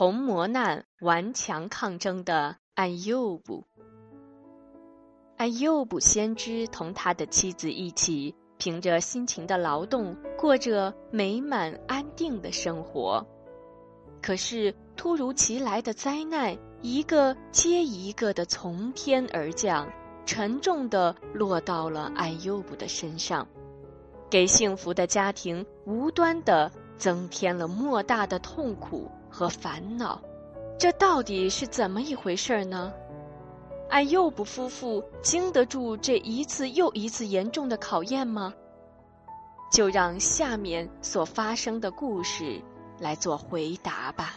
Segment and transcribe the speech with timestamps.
[0.00, 3.66] 同磨难、顽强抗争的安佑布。
[5.36, 13.22] 安佑布先知同他的妻子一起，凭着辛勤的劳动，过着美满安定的生活。
[14.22, 19.86] 可是，突如其来的灾难，一个接一个的从天而降，
[20.24, 23.46] 沉重的落到了安佑布的身上，
[24.30, 30.20] 给幸福的家庭无端的增添了莫大的痛苦和烦恼。
[30.78, 32.92] 这到底是怎么一回事呢？
[33.88, 38.52] 安佑布夫妇经得住这一次又一次严重的考验吗？
[39.72, 42.60] 就让下面所发生的故事
[42.98, 44.34] 来做回答吧。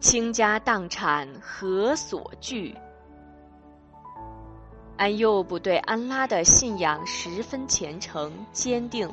[0.00, 2.74] 倾家荡产何所惧？
[4.96, 9.10] 安佑布对安拉的信仰十分虔诚坚定，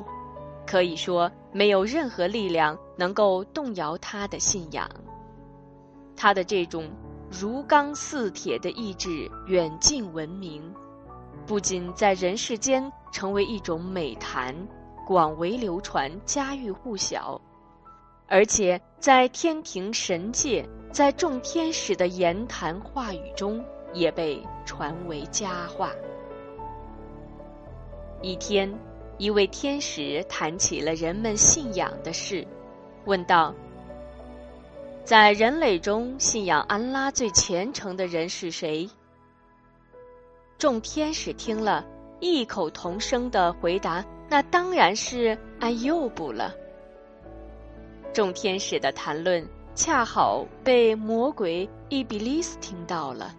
[0.74, 4.90] 可以说没有任何力量能够动摇他的信仰。
[6.16, 6.90] 他的这种。
[7.30, 10.72] 如钢似铁的意志远近闻名，
[11.46, 14.54] 不仅在人世间成为一种美谈，
[15.06, 17.40] 广为流传、家喻户晓，
[18.28, 25.90] 而且在天庭神界，在众天使的言谈话语中也被传为佳话。
[28.22, 28.72] 一天，
[29.18, 32.46] 一位天使谈起了人们信仰的事，
[33.04, 33.54] 问道。
[35.04, 38.88] 在人类中，信仰安拉最虔诚的人是谁？
[40.58, 41.84] 众天使听了，
[42.20, 46.54] 异口同声的回答：“那当然是安佑卜了。”
[48.14, 53.34] 众天使的谈论恰好被魔鬼伊比利斯听到了，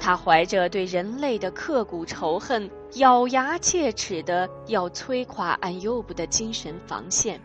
[0.00, 7.40] 他怀着对人类的刻骨仇恨，咬牙切齿的要摧垮安佑布的精神防线。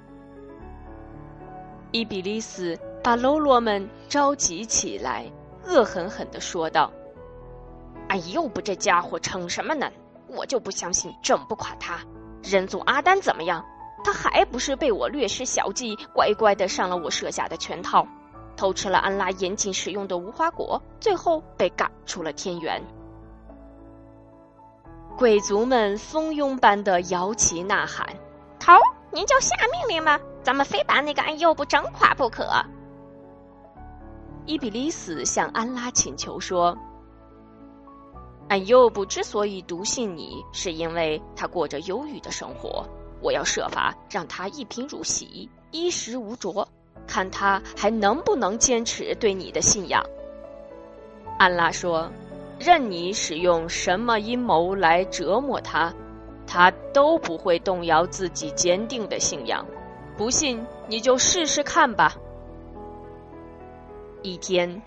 [1.92, 2.76] 伊比利斯。
[3.04, 5.32] 把喽啰们召集起来，
[5.64, 6.92] 恶狠狠地说道
[8.10, 9.88] ：“哎，又不这家伙逞什么呢？
[10.26, 12.00] 我就不相信整不垮他。
[12.42, 13.64] 人族阿丹怎么样？
[14.04, 18.08] 他还不是被我略施小计，乖乖的上了我设下的圈套，
[18.56, 22.82] 偷吃了安拉严禁使用的无花果，最后被赶出了天园。”
[25.18, 28.08] 贵族们蜂拥般的摇旗呐喊
[28.60, 28.74] ：“头，
[29.12, 32.50] 您就下命令吧，咱们非把那个安幼布整垮不可。”
[34.46, 36.78] 伊比利斯向安拉请求说
[38.50, 42.86] ：“安幼布之所以笃信你，是因为他过着忧郁的生活。
[43.22, 46.68] 我要设法让他一贫如洗，衣食无着，
[47.08, 50.04] 看他还能不能坚持对你的信仰。”
[51.38, 52.12] 安拉说
[52.60, 55.94] ：“任你使用什么阴谋来折磨他，
[56.48, 59.66] 他都不会动摇自己坚定的信仰。
[60.18, 62.16] 不信，你就试试看吧。”
[64.24, 64.82] 一天，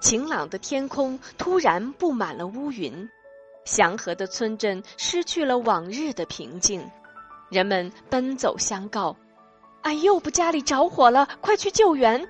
[0.00, 3.08] 晴朗的天空突然布满了乌云，
[3.64, 6.84] 祥和的村镇失去了往日的平静，
[7.50, 9.14] 人们奔走相告
[9.84, 12.26] ：“俺又不家里着火了，快去救援！”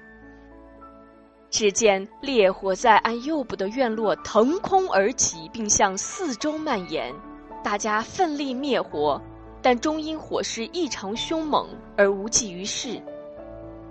[1.50, 7.14] 只见烈火在安佑布的院落腾空而起，并向四周蔓延。
[7.62, 9.22] 大家奋力灭火，
[9.62, 13.00] 但终因火势异常凶猛而无济于事。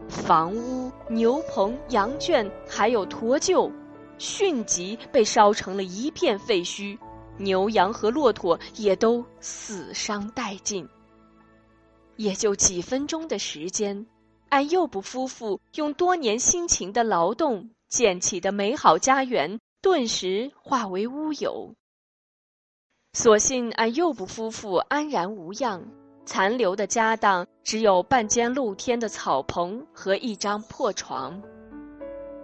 [0.09, 3.71] 房屋、牛棚、羊圈，还有驼厩，
[4.17, 6.97] 迅即被烧成了一片废墟，
[7.37, 10.87] 牛羊和骆驼也都死伤殆尽。
[12.15, 14.05] 也就几分钟的时间，
[14.49, 21.73] 安佑布夫妇用多年辛勤的劳动建起的美好家园，顿时化为乌有。
[23.13, 25.83] 所幸安佑布夫妇安然无恙。
[26.25, 31.43] 残留的家当只有半间露天的草棚和一张破床。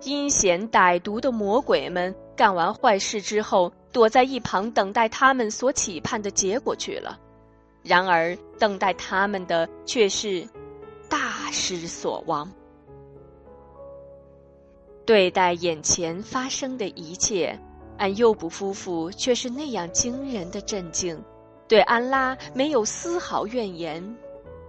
[0.04, 7.18] 阴险歹毒的魔鬼们干完坏事之后，躲在一旁等待他们所期盼的结果去了。
[7.82, 10.48] 然而，等待他们的却是
[11.08, 12.52] 大失所望。
[15.06, 17.58] 对待眼前发生的一切，
[17.98, 21.20] 安佑卜夫妇却是那样惊人的镇静。
[21.68, 24.16] 对安拉没有丝毫怨言，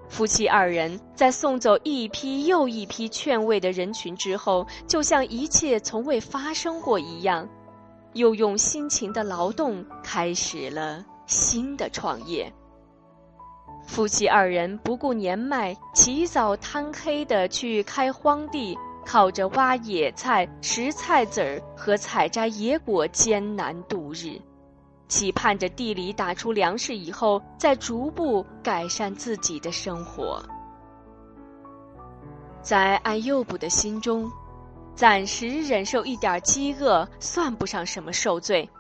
[0.08, 7.49] 夫妻二人在送走一批又一批劝慰的人群之后，就像一切从未发生过一样，
[8.14, 12.52] 又用辛勤的劳动开始了新的创业。
[13.90, 24.40] 夫妻二人不顾年迈，起早贪黑的去开荒地，靠着挖野菜、拾菜籽儿和采摘野果艰难度日。
[25.08, 30.40] 期盼着地里打出粮食以后，再逐步改善自己的生活。
[32.62, 34.31] 在艾诱卜的心中，
[34.94, 38.70] 暂时忍受一点饥饿算不上什么受罪。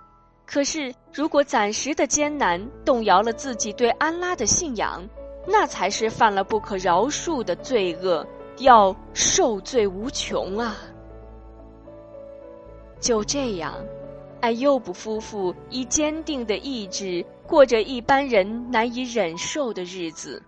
[0.52, 5.08] 可是，如果暂时的艰难动摇了自己对安拉的信仰，
[5.46, 8.26] 那才是犯了不可饶恕的罪恶，
[8.58, 10.76] 要受罪无穷啊！
[12.98, 13.76] 就这样，
[14.40, 20.42] 艾诱卜夫妇以坚定的意志过着一般人难以忍受的日子，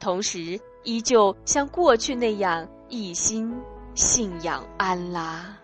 [0.00, 3.54] 同时依旧像过去那样一心
[3.94, 5.56] 信仰安拉。